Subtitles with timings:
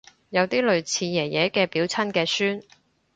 [0.31, 2.63] 有啲類似爺爺嘅表親嘅孫